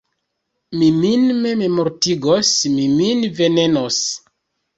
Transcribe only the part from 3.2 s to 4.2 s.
venenos!